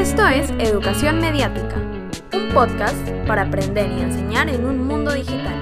Esto 0.00 0.26
es 0.26 0.48
Educación 0.58 1.20
Mediática, 1.20 1.76
un 2.32 2.48
podcast 2.54 2.96
para 3.26 3.42
aprender 3.42 3.86
y 3.92 4.00
enseñar 4.00 4.48
en 4.48 4.64
un 4.64 4.86
mundo 4.86 5.12
digital. 5.12 5.54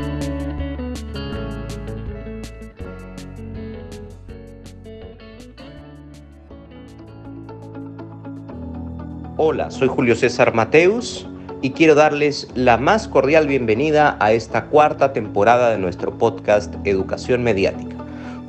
Hola, 9.36 9.72
soy 9.72 9.88
Julio 9.88 10.14
César 10.14 10.54
Mateus 10.54 11.26
y 11.60 11.72
quiero 11.72 11.96
darles 11.96 12.46
la 12.54 12.76
más 12.76 13.08
cordial 13.08 13.48
bienvenida 13.48 14.16
a 14.20 14.30
esta 14.30 14.66
cuarta 14.66 15.12
temporada 15.12 15.70
de 15.70 15.78
nuestro 15.78 16.16
podcast 16.16 16.72
Educación 16.84 17.42
Mediática. 17.42 17.96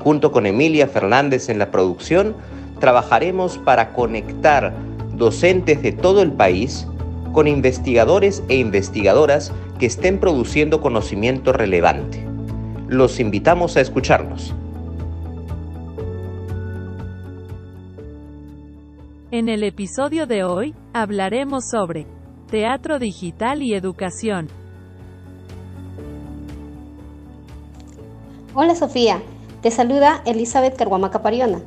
Junto 0.04 0.32
con 0.32 0.46
Emilia 0.46 0.88
Fernández 0.88 1.50
en 1.50 1.58
la 1.58 1.72
producción, 1.72 2.36
trabajaremos 2.80 3.58
para 3.58 3.92
conectar 3.94 4.72
docentes 5.20 5.84
de 5.84 5.92
todo 5.92 6.24
el 6.24 6.32
país 6.32 6.88
con 7.34 7.48
investigadores 7.48 8.42
e 8.50 8.56
investigadoras 8.56 9.54
que 9.78 9.86
estén 9.86 10.20
produciendo 10.20 10.82
conocimiento 10.82 11.54
relevante. 11.54 12.26
Los 12.88 13.20
invitamos 13.20 13.78
a 13.78 13.82
escucharnos. 13.82 14.56
En 19.32 19.48
el 19.48 19.64
episodio 19.64 20.26
de 20.26 20.44
hoy, 20.44 20.74
hablaremos 20.92 21.70
sobre 21.70 22.08
teatro 22.50 22.98
digital 22.98 23.62
y 23.62 23.76
educación. 23.76 24.48
Hola 28.56 28.74
Sofía, 28.74 29.22
te 29.62 29.70
saluda 29.70 30.24
Elizabeth 30.26 30.76
Carguamaca 30.76 31.22
Pariona, 31.22 31.62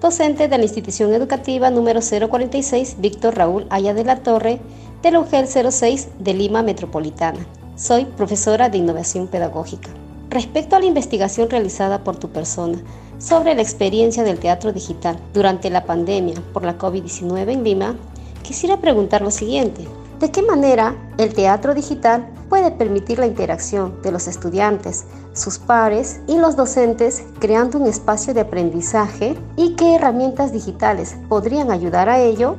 docente 0.00 0.48
de 0.48 0.58
la 0.58 0.64
institución 0.64 1.14
educativa 1.14 1.70
número 1.70 2.00
046 2.00 2.96
Víctor 2.98 3.36
Raúl 3.36 3.66
Aya 3.70 3.94
de 3.94 4.04
la 4.04 4.16
Torre 4.16 4.60
del 5.02 5.16
UGEL 5.16 5.46
06 5.48 6.08
de 6.18 6.34
Lima 6.34 6.62
Metropolitana. 6.62 7.46
Soy 7.76 8.04
profesora 8.04 8.68
de 8.68 8.78
innovación 8.78 9.26
pedagógica. 9.26 9.90
Respecto 10.28 10.76
a 10.76 10.80
la 10.80 10.86
investigación 10.86 11.48
realizada 11.48 12.04
por 12.04 12.16
tu 12.16 12.28
persona 12.28 12.78
sobre 13.18 13.54
la 13.54 13.62
experiencia 13.62 14.22
del 14.22 14.38
teatro 14.38 14.72
digital 14.72 15.18
durante 15.32 15.70
la 15.70 15.84
pandemia 15.84 16.42
por 16.52 16.64
la 16.64 16.76
COVID-19 16.76 17.52
en 17.52 17.64
Lima, 17.64 17.96
quisiera 18.42 18.80
preguntar 18.80 19.22
lo 19.22 19.30
siguiente. 19.30 19.86
¿De 20.20 20.30
qué 20.30 20.40
manera 20.40 20.94
el 21.18 21.34
teatro 21.34 21.74
digital 21.74 22.26
puede 22.48 22.70
permitir 22.70 23.18
la 23.18 23.26
interacción 23.26 24.00
de 24.00 24.12
los 24.12 24.28
estudiantes, 24.28 25.04
sus 25.34 25.58
pares 25.58 26.22
y 26.26 26.38
los 26.38 26.56
docentes 26.56 27.22
creando 27.38 27.78
un 27.78 27.86
espacio 27.86 28.32
de 28.32 28.40
aprendizaje 28.40 29.36
y 29.56 29.74
qué 29.74 29.96
herramientas 29.96 30.54
digitales 30.54 31.18
podrían 31.28 31.70
ayudar 31.70 32.08
a 32.08 32.18
ello? 32.18 32.56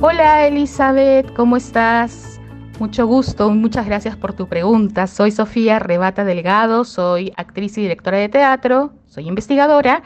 Hola 0.00 0.44
Elizabeth, 0.48 1.32
¿cómo 1.34 1.56
estás? 1.56 2.40
Mucho 2.80 3.06
gusto, 3.06 3.48
muchas 3.50 3.86
gracias 3.86 4.16
por 4.16 4.32
tu 4.32 4.48
pregunta. 4.48 5.06
Soy 5.06 5.30
Sofía 5.30 5.78
Rebata 5.78 6.24
Delgado, 6.24 6.84
soy 6.84 7.32
actriz 7.36 7.78
y 7.78 7.82
directora 7.82 8.18
de 8.18 8.28
teatro, 8.28 8.90
soy 9.06 9.28
investigadora, 9.28 10.02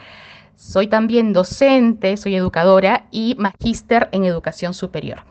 soy 0.55 0.85
también 0.85 1.33
docente, 1.33 2.17
soy 2.17 2.35
educadora 2.35 3.07
y 3.09 3.35
magíster 3.39 4.09
en 4.11 4.25
educación 4.25 4.75
superior. 4.75 5.28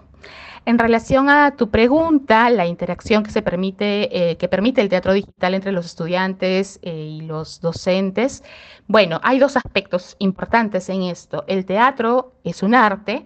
En 0.69 0.79
relación 0.79 1.31
a 1.31 1.57
tu 1.57 1.71
pregunta, 1.71 2.51
la 2.51 2.67
interacción 2.67 3.23
que 3.23 3.31
se 3.31 3.41
permite, 3.41 4.31
eh, 4.31 4.37
que 4.37 4.49
permite 4.49 4.83
el 4.83 4.91
teatro 4.91 5.15
digital 5.15 5.55
entre 5.55 5.73
los 5.73 5.87
estudiantes 5.87 6.79
eh, 6.83 6.93
y 6.95 7.21
los 7.23 7.63
docentes, 7.63 8.45
bueno, 8.87 9.19
hay 9.23 9.39
dos 9.39 9.57
aspectos 9.57 10.15
importantes 10.19 10.91
en 10.91 11.05
esto. 11.05 11.45
El 11.47 11.65
teatro 11.65 12.35
es 12.45 12.63
un 12.63 12.75
arte, 12.75 13.25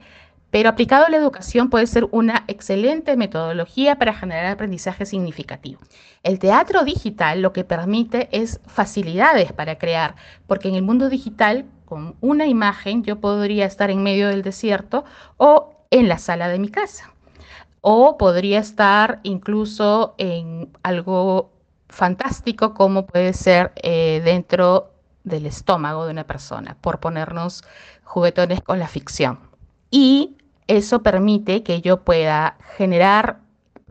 pero 0.53 0.69
aplicado 0.69 1.07
a 1.07 1.09
la 1.09 1.17
educación 1.17 1.71
puede 1.71 1.87
ser 1.87 2.07
una 2.13 2.45
excelente 2.47 3.17
metodología 3.17 3.97
para 3.99 4.15
generar 4.15 4.47
aprendizaje 4.47 5.07
significativo. 5.07 5.81
El 6.23 6.39
teatro 6.39 6.85
digital 6.85 7.43
lo 7.43 7.53
que 7.53 7.65
permite 7.65 8.29
es 8.31 8.61
facilidades 8.67 9.53
para 9.53 9.79
crear, 9.79 10.15
porque 10.47 10.69
en 10.69 10.77
el 10.77 10.83
mundo 10.83 11.09
digital, 11.09 11.65
con 11.87 12.15
una 12.21 12.47
imagen, 12.47 13.03
yo 13.03 13.19
podría 13.19 13.67
estar 13.67 13.91
en 13.91 14.03
medio 14.03 14.29
del 14.29 14.43
desierto 14.43 15.05
o 15.39 15.73
en 15.93 16.09
la 16.09 16.19
sala 16.19 16.49
de 16.49 16.59
mi 16.59 16.69
casa 16.69 17.13
o 17.83 18.17
podría 18.17 18.61
estar 18.61 19.21
incluso 19.25 20.15
en 20.17 20.71
algo 20.83 21.51
fantástico 21.89 22.75
como 22.75 23.07
puede 23.07 23.35
ser 23.35 23.73
eh, 23.77 24.23
dentro 24.25 24.93
del 25.25 25.47
estómago 25.47 26.07
de 26.07 26.13
una 26.13 26.25
persona, 26.25 26.77
por 26.81 27.01
ponernos 27.01 27.63
juguetones 28.05 28.61
con 28.63 28.79
la 28.79 28.89
ficción. 28.89 29.39
Y 29.91 30.37
eso 30.69 31.03
permite 31.03 31.63
que 31.63 31.81
yo 31.81 32.03
pueda 32.03 32.57
generar 32.77 33.41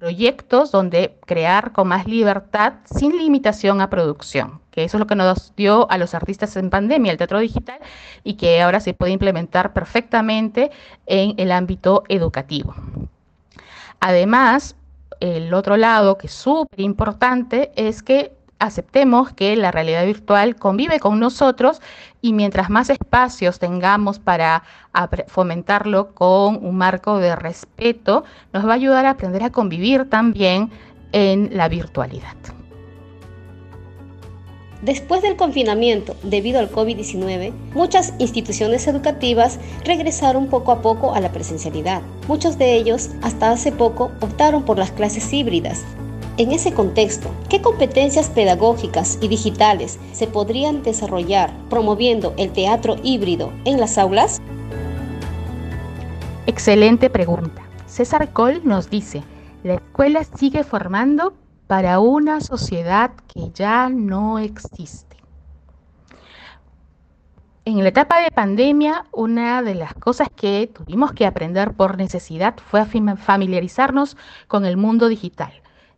proyectos 0.01 0.71
donde 0.71 1.15
crear 1.27 1.73
con 1.73 1.87
más 1.87 2.07
libertad 2.07 2.73
sin 2.85 3.15
limitación 3.19 3.81
a 3.81 3.91
producción, 3.91 4.59
que 4.71 4.83
eso 4.83 4.97
es 4.97 4.99
lo 4.99 5.05
que 5.05 5.13
nos 5.13 5.55
dio 5.55 5.89
a 5.91 5.99
los 5.99 6.15
artistas 6.15 6.57
en 6.57 6.71
pandemia, 6.71 7.11
el 7.11 7.19
teatro 7.19 7.37
digital, 7.37 7.77
y 8.23 8.33
que 8.33 8.63
ahora 8.63 8.79
se 8.79 8.95
puede 8.95 9.11
implementar 9.11 9.73
perfectamente 9.73 10.71
en 11.05 11.35
el 11.37 11.51
ámbito 11.51 12.03
educativo. 12.09 12.73
Además, 13.99 14.75
el 15.19 15.53
otro 15.53 15.77
lado 15.77 16.17
que 16.17 16.25
es 16.25 16.33
súper 16.33 16.79
importante 16.79 17.71
es 17.75 18.01
que 18.01 18.33
aceptemos 18.61 19.33
que 19.33 19.55
la 19.55 19.71
realidad 19.71 20.05
virtual 20.05 20.55
convive 20.55 20.99
con 20.99 21.19
nosotros 21.19 21.81
y 22.21 22.31
mientras 22.33 22.69
más 22.69 22.89
espacios 22.89 23.59
tengamos 23.59 24.19
para 24.19 24.63
fomentarlo 25.27 26.13
con 26.13 26.63
un 26.63 26.77
marco 26.77 27.17
de 27.17 27.35
respeto, 27.35 28.23
nos 28.53 28.65
va 28.65 28.71
a 28.71 28.75
ayudar 28.75 29.05
a 29.05 29.11
aprender 29.11 29.43
a 29.43 29.49
convivir 29.49 30.09
también 30.09 30.71
en 31.11 31.49
la 31.57 31.67
virtualidad. 31.67 32.35
Después 34.81 35.21
del 35.21 35.35
confinamiento 35.35 36.15
debido 36.23 36.59
al 36.59 36.71
COVID-19, 36.71 37.51
muchas 37.73 38.13
instituciones 38.17 38.87
educativas 38.87 39.59
regresaron 39.85 40.47
poco 40.47 40.71
a 40.71 40.81
poco 40.81 41.13
a 41.13 41.19
la 41.19 41.31
presencialidad. 41.31 42.01
Muchos 42.27 42.57
de 42.57 42.75
ellos, 42.75 43.11
hasta 43.21 43.51
hace 43.51 43.71
poco, 43.71 44.11
optaron 44.21 44.63
por 44.63 44.79
las 44.79 44.91
clases 44.91 45.31
híbridas. 45.33 45.83
En 46.37 46.53
ese 46.53 46.73
contexto, 46.73 47.29
¿qué 47.49 47.61
competencias 47.61 48.29
pedagógicas 48.29 49.19
y 49.21 49.27
digitales 49.27 49.99
se 50.13 50.27
podrían 50.27 50.81
desarrollar 50.81 51.51
promoviendo 51.69 52.33
el 52.37 52.53
teatro 52.53 52.95
híbrido 53.03 53.51
en 53.65 53.81
las 53.81 53.97
aulas? 53.97 54.39
Excelente 56.47 57.09
pregunta. 57.09 57.61
César 57.85 58.31
Cole 58.31 58.61
nos 58.63 58.89
dice, 58.89 59.23
la 59.63 59.73
escuela 59.73 60.23
sigue 60.23 60.63
formando 60.63 61.33
para 61.67 61.99
una 61.99 62.39
sociedad 62.39 63.11
que 63.33 63.51
ya 63.53 63.89
no 63.89 64.39
existe. 64.39 65.17
En 67.65 67.83
la 67.83 67.89
etapa 67.89 68.21
de 68.21 68.31
pandemia, 68.31 69.05
una 69.11 69.61
de 69.61 69.75
las 69.75 69.93
cosas 69.93 70.29
que 70.33 70.71
tuvimos 70.73 71.11
que 71.11 71.25
aprender 71.25 71.73
por 71.73 71.97
necesidad 71.97 72.55
fue 72.57 72.85
familiarizarnos 72.85 74.15
con 74.47 74.65
el 74.65 74.77
mundo 74.77 75.09
digital. 75.09 75.51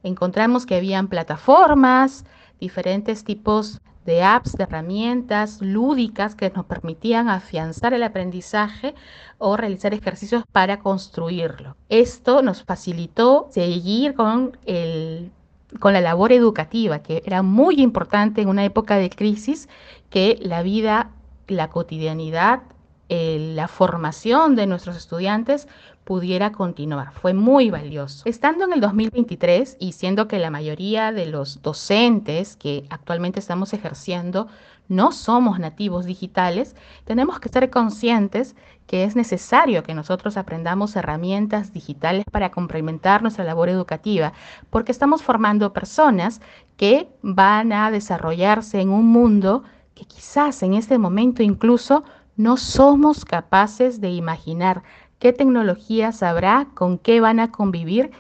Encontramos 0.03 0.66
que 0.66 0.75
habían 0.75 1.08
plataformas, 1.08 2.25
diferentes 2.59 3.24
tipos 3.24 3.81
de 4.06 4.22
apps, 4.22 4.53
de 4.53 4.64
herramientas 4.64 5.62
lúdicas 5.62 6.36
que 6.36 6.50
nos 6.50 6.66
permitían 6.66 7.30
afianzar 7.30 7.94
el 7.94 8.03
aprendizaje 8.03 8.94
o 9.38 9.56
realizar 9.56 9.94
ejercicios 9.94 10.44
para 10.52 10.80
construirlo. 10.80 11.78
Esto 11.90 12.42
nos 12.42 12.63
facilitó 12.63 13.47
seguir 13.52 14.13
con 14.13 14.58
el 14.66 15.31
con 15.80 15.94
la 15.94 16.02
labor 16.02 16.31
educativa, 16.31 17.00
que 17.00 17.24
era 17.25 17.42
muy 17.42 17.81
importante 17.81 18.42
en 18.42 18.50
una 18.50 18.63
época 18.63 18.97
de 18.97 19.09
crisis, 19.09 19.68
que 20.12 20.38
la 20.40 20.62
vida, 20.62 21.09
la 21.47 21.69
cotidianidad, 21.69 22.62
la 23.10 23.68
formación 23.68 24.56
de 24.56 24.66
nuestros 24.66 24.95
estudiantes 24.95 25.68
pudiera 26.03 26.51
continuar. 26.51 27.11
Fue 27.13 27.33
muy 27.33 27.69
valioso. 27.69 28.23
Estando 28.25 28.65
en 28.65 28.73
el 28.73 28.81
2023 28.81 29.77
y 29.79 29.94
siendo 29.94 30.27
que 30.27 30.39
la 30.39 30.50
mayoría 30.50 31.11
de 31.11 31.25
los 31.25 31.61
docentes 31.61 32.55
que 32.55 32.85
actualmente 32.89 33.39
estamos 33.39 33.73
ejerciendo 33.73 34.47
no 34.89 35.11
somos 35.11 35.59
nativos 35.59 36.05
digitales, 36.05 36.75
tenemos 37.05 37.39
que 37.39 37.50
ser 37.50 37.69
conscientes 37.69 38.55
que 38.85 39.05
es 39.05 39.15
necesario 39.15 39.83
que 39.83 39.94
nosotros 39.94 40.35
aprendamos 40.35 40.95
herramientas 40.95 41.71
digitales 41.71 42.25
para 42.29 42.51
complementar 42.51 43.21
nuestra 43.21 43.45
labor 43.45 43.69
educativa, 43.69 44.33
porque 44.69 44.91
estamos 44.91 45.23
formando 45.23 45.71
personas 45.71 46.41
que 46.75 47.07
van 47.21 47.71
a 47.71 47.91
desarrollarse 47.91 48.81
en 48.81 48.89
un 48.89 49.07
mundo 49.07 49.63
que 49.95 50.05
quizás 50.05 50.63
en 50.63 50.73
este 50.73 50.97
momento 50.97 51.44
incluso 51.44 52.03
no 52.35 52.57
somos 52.57 53.25
capaces 53.25 54.01
de 54.01 54.09
imaginar 54.09 54.83
qué 55.24 55.31
tecnologías 55.31 56.22
habrá, 56.22 56.68
con 56.74 56.98
qué 56.98 57.22
van 57.22 57.40
a 57.40 57.50
convivir. 57.50 58.12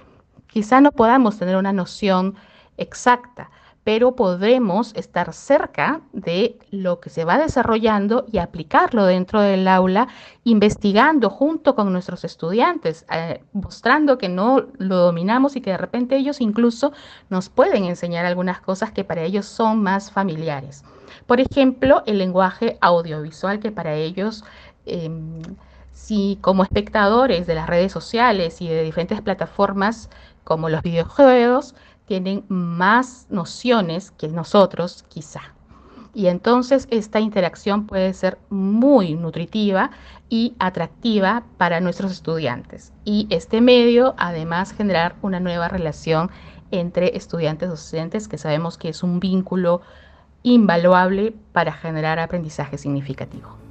Quizá 0.47 0.79
no 0.79 0.93
podamos 0.93 1.37
tener 1.37 1.57
una 1.57 1.73
noción 1.73 2.35
exacta, 2.77 3.51
pero 3.83 4.15
podremos 4.15 4.95
estar 4.95 5.33
cerca 5.33 5.99
de 6.13 6.57
lo 6.71 7.01
que 7.01 7.09
se 7.09 7.25
va 7.25 7.37
desarrollando 7.37 8.25
y 8.31 8.37
aplicarlo 8.37 9.03
dentro 9.03 9.41
del 9.41 9.67
aula, 9.67 10.07
investigando 10.45 11.29
junto 11.29 11.75
con 11.75 11.91
nuestros 11.91 12.23
estudiantes, 12.23 13.05
eh, 13.11 13.43
mostrando 13.51 14.17
que 14.17 14.29
no 14.29 14.67
lo 14.77 14.95
dominamos 14.95 15.57
y 15.57 15.61
que 15.61 15.71
de 15.71 15.77
repente 15.77 16.15
ellos 16.15 16.39
incluso 16.39 16.93
nos 17.29 17.49
pueden 17.49 17.83
enseñar 17.83 18.25
algunas 18.25 18.61
cosas 18.61 18.93
que 18.93 19.03
para 19.03 19.23
ellos 19.23 19.45
son 19.45 19.83
más 19.83 20.09
familiares. 20.09 20.85
Por 21.27 21.41
ejemplo, 21.41 22.01
el 22.05 22.17
lenguaje 22.17 22.77
audiovisual 22.79 23.59
que 23.59 23.73
para 23.73 23.93
ellos... 23.93 24.45
Em, 24.85 25.41
si 25.93 26.37
como 26.41 26.63
espectadores 26.63 27.47
de 27.47 27.55
las 27.55 27.67
redes 27.67 27.91
sociales 27.91 28.61
y 28.61 28.67
de 28.67 28.83
diferentes 28.83 29.21
plataformas 29.21 30.09
como 30.43 30.67
los 30.67 30.81
videojuegos, 30.81 31.75
tienen 32.05 32.43
más 32.49 33.27
nociones 33.29 34.11
que 34.11 34.27
nosotros 34.27 35.05
quizá. 35.07 35.41
Y 36.15 36.27
entonces 36.27 36.87
esta 36.91 37.19
interacción 37.19 37.87
puede 37.87 38.13
ser 38.13 38.37
muy 38.49 39.15
nutritiva 39.15 39.89
y 40.29 40.53
atractiva 40.59 41.43
para 41.57 41.79
nuestros 41.79 42.11
estudiantes. 42.11 42.93
Y 43.03 43.27
este 43.29 43.61
medio 43.61 44.13
además 44.17 44.73
generar 44.73 45.15
una 45.21 45.39
nueva 45.39 45.69
relación 45.69 46.29
entre 46.69 47.15
estudiantes 47.17 47.69
docentes 47.69 48.27
que 48.27 48.37
sabemos 48.37 48.77
que 48.77 48.89
es 48.89 49.01
un 49.01 49.19
vínculo 49.19 49.81
invaluable 50.43 51.33
para 51.51 51.71
generar 51.71 52.19
aprendizaje 52.19 52.77
significativo. 52.77 53.62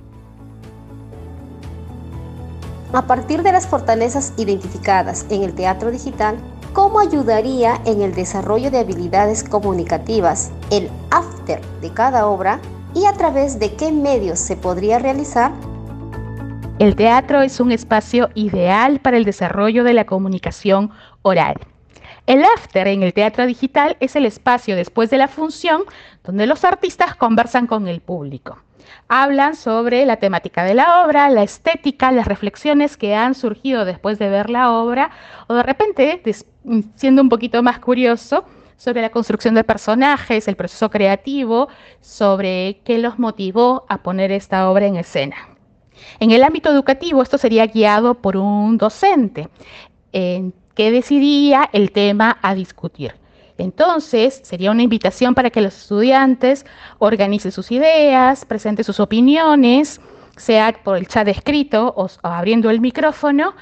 A 2.92 3.06
partir 3.06 3.42
de 3.42 3.52
las 3.52 3.66
fortalezas 3.66 4.32
identificadas 4.36 5.26
en 5.30 5.42
el 5.42 5.54
teatro 5.54 5.90
digital, 5.90 6.36
¿Cómo 6.72 7.00
ayudaría 7.00 7.82
en 7.84 8.00
el 8.00 8.14
desarrollo 8.14 8.70
de 8.70 8.78
habilidades 8.78 9.44
comunicativas 9.44 10.50
el 10.70 10.88
after 11.10 11.60
de 11.82 11.90
cada 11.92 12.26
obra 12.26 12.60
y 12.94 13.04
a 13.04 13.12
través 13.12 13.58
de 13.58 13.74
qué 13.74 13.92
medios 13.92 14.38
se 14.38 14.56
podría 14.56 14.98
realizar? 14.98 15.52
El 16.78 16.96
teatro 16.96 17.42
es 17.42 17.60
un 17.60 17.72
espacio 17.72 18.30
ideal 18.34 19.00
para 19.00 19.18
el 19.18 19.26
desarrollo 19.26 19.84
de 19.84 19.92
la 19.92 20.06
comunicación 20.06 20.92
oral. 21.20 21.56
El 22.26 22.42
after 22.42 22.88
en 22.88 23.02
el 23.02 23.12
teatro 23.12 23.44
digital 23.44 23.98
es 24.00 24.16
el 24.16 24.24
espacio 24.24 24.74
después 24.74 25.10
de 25.10 25.18
la 25.18 25.28
función 25.28 25.82
donde 26.24 26.46
los 26.46 26.64
artistas 26.64 27.14
conversan 27.16 27.66
con 27.66 27.86
el 27.86 28.00
público 28.00 28.56
hablan 29.08 29.54
sobre 29.56 30.06
la 30.06 30.16
temática 30.16 30.64
de 30.64 30.74
la 30.74 31.04
obra, 31.04 31.28
la 31.30 31.42
estética, 31.42 32.12
las 32.12 32.26
reflexiones 32.26 32.96
que 32.96 33.14
han 33.14 33.34
surgido 33.34 33.84
después 33.84 34.18
de 34.18 34.28
ver 34.28 34.50
la 34.50 34.72
obra, 34.72 35.10
o 35.46 35.54
de 35.54 35.62
repente, 35.62 36.22
siendo 36.96 37.22
un 37.22 37.28
poquito 37.28 37.62
más 37.62 37.78
curioso, 37.78 38.44
sobre 38.76 39.00
la 39.00 39.10
construcción 39.10 39.54
de 39.54 39.62
personajes, 39.62 40.48
el 40.48 40.56
proceso 40.56 40.90
creativo, 40.90 41.68
sobre 42.00 42.80
qué 42.84 42.98
los 42.98 43.18
motivó 43.18 43.86
a 43.88 43.98
poner 44.02 44.32
esta 44.32 44.68
obra 44.68 44.86
en 44.86 44.96
escena. 44.96 45.36
En 46.18 46.32
el 46.32 46.42
ámbito 46.42 46.70
educativo, 46.70 47.22
esto 47.22 47.38
sería 47.38 47.66
guiado 47.66 48.14
por 48.14 48.36
un 48.36 48.78
docente 48.78 49.48
que 50.10 50.90
decidía 50.90 51.70
el 51.72 51.92
tema 51.92 52.38
a 52.42 52.56
discutir. 52.56 53.14
Entonces, 53.62 54.40
sería 54.42 54.72
una 54.72 54.82
invitación 54.82 55.34
para 55.34 55.50
que 55.50 55.60
los 55.60 55.76
estudiantes 55.76 56.66
organicen 56.98 57.52
sus 57.52 57.70
ideas, 57.70 58.44
presenten 58.44 58.84
sus 58.84 58.98
opiniones, 58.98 60.00
sea 60.36 60.74
por 60.82 60.96
el 60.96 61.06
chat 61.06 61.28
escrito 61.28 61.94
o, 61.96 62.08
abriendo 62.22 62.70
el 62.70 62.80
micrófono, 62.80 63.54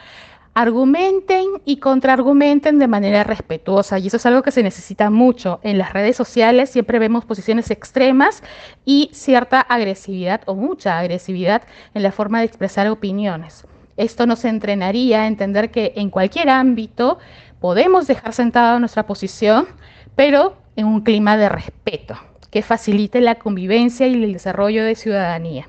argumenten 0.55 1.45
y 1.67 1.77
contraargumenten 1.77 2.79
de 2.79 2.89
manera 2.89 3.25
respetuosa. 3.25 3.99
Y 3.99 4.07
eso 4.07 4.17
es 4.17 4.25
algo 4.25 4.43
que 4.43 4.53
se 4.53 4.63
necesita 4.63 5.11
mucho. 5.11 5.61
En 5.63 5.77
las 5.77 5.93
redes 5.93 6.17
sociales 6.17 6.71
siempre 6.71 6.99
vemos 6.99 7.27
posiciones 7.27 7.71
extremas 7.71 8.43
y 8.87 9.11
cierta 9.13 9.61
agresividad 9.61 10.41
o 10.47 10.55
mucha 10.55 10.99
agresividad 10.99 11.63
en 11.93 12.03
la 12.03 12.11
forma 12.11 12.39
de 12.39 12.47
expresar 12.47 12.89
opiniones. 12.89 13.67
Esto 13.99 14.25
nos 14.25 14.47
entrenaría 14.47 15.25
a 15.25 15.27
entender 15.27 15.71
que 15.71 15.93
en 15.97 16.09
cualquier 16.09 16.49
ámbito 16.49 17.19
podemos 17.61 18.07
dejar 18.07 18.33
sentada 18.33 18.79
nuestra 18.79 19.07
posición, 19.07 19.69
pero 20.17 20.57
en 20.77 20.87
un 20.87 21.03
clima 21.03 21.37
de 21.37 21.49
respeto 21.49 22.17
que 22.51 22.63
facilite 22.63 23.21
la 23.21 23.37
convivencia 23.37 24.07
y 24.07 24.25
el 24.25 24.33
desarrollo 24.33 24.85
de 24.85 24.97
ciudadanía. 24.97 25.69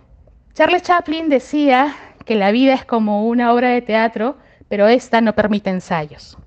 Charles 0.53 0.81
Chaplin 0.83 1.29
decía 1.29 1.95
que 2.25 2.35
la 2.35 2.51
vida 2.51 2.73
es 2.73 2.85
como 2.85 3.27
una 3.27 3.53
obra 3.53 3.69
de 3.69 3.81
teatro, 3.81 4.38
pero 4.67 4.88
esta 4.88 5.21
no 5.21 5.33
permite 5.33 5.69
ensayos. 5.69 6.38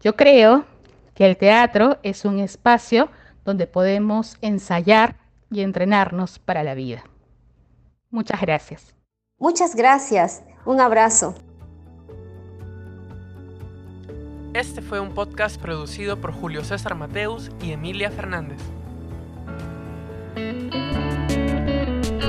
Yo 0.00 0.16
creo 0.16 0.66
que 1.14 1.26
el 1.26 1.36
teatro 1.36 1.98
es 2.02 2.24
un 2.24 2.40
espacio 2.40 3.08
donde 3.44 3.66
podemos 3.66 4.36
ensayar 4.42 5.16
y 5.50 5.62
entrenarnos 5.62 6.38
para 6.38 6.62
la 6.62 6.74
vida. 6.74 7.04
Muchas 8.10 8.40
gracias. 8.40 8.94
Muchas 9.38 9.74
gracias. 9.74 10.42
Un 10.64 10.80
abrazo. 10.80 11.34
Este 14.54 14.82
fue 14.82 15.00
un 15.00 15.10
podcast 15.10 15.60
producido 15.60 16.20
por 16.20 16.30
Julio 16.30 16.62
César 16.62 16.94
Mateus 16.94 17.50
y 17.60 17.72
Emilia 17.72 18.12
Fernández. 18.12 18.60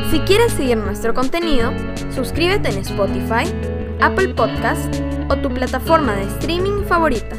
Si 0.09 0.19
quieres 0.21 0.53
seguir 0.53 0.77
nuestro 0.77 1.13
contenido, 1.13 1.71
suscríbete 2.09 2.69
en 2.69 2.79
Spotify, 2.79 3.45
Apple 4.01 4.29
Podcast 4.29 4.91
o 5.29 5.35
tu 5.35 5.53
plataforma 5.53 6.15
de 6.15 6.23
streaming 6.23 6.83
favorita. 6.85 7.35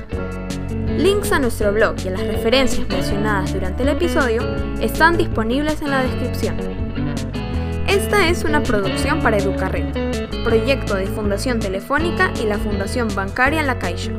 Links 0.97 1.33
a 1.33 1.41
nuestro 1.41 1.73
blog 1.73 1.97
y 2.05 2.09
a 2.09 2.13
las 2.13 2.25
referencias 2.25 2.89
mencionadas 2.89 3.53
durante 3.53 3.83
el 3.83 3.89
episodio 3.89 4.43
están 4.81 5.17
disponibles 5.17 5.83
en 5.83 5.91
la 5.91 6.05
descripción. 6.05 6.59
Esta 7.89 8.29
es 8.29 8.45
una 8.45 8.63
producción 8.63 9.21
para 9.21 9.39
Educarred, 9.39 10.45
proyecto 10.45 10.95
de 10.95 11.09
Fundación 11.09 11.59
Telefónica 11.59 12.33
y 12.41 12.47
la 12.47 12.59
Fundación 12.59 13.09
Bancaria 13.17 13.65
La 13.65 13.81
Caixa. 13.81 14.13